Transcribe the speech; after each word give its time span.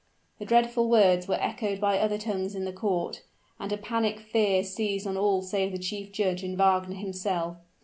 The 0.39 0.45
dreadful 0.45 0.89
words 0.89 1.27
were 1.27 1.37
echoed 1.39 1.79
by 1.79 1.99
other 1.99 2.17
tongues 2.17 2.55
in 2.55 2.65
the 2.65 2.73
court; 2.73 3.21
and 3.59 3.71
a 3.71 3.77
panic 3.77 4.19
fear 4.19 4.63
seized 4.63 5.05
on 5.05 5.15
all 5.15 5.43
save 5.43 5.73
the 5.73 5.77
chief 5.77 6.11
judge 6.11 6.41
and 6.43 6.57
Wagner 6.57 6.95
himself. 6.95 7.57